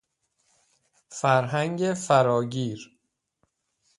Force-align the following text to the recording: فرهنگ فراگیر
فرهنگ 1.11 1.93
فراگیر 1.93 2.99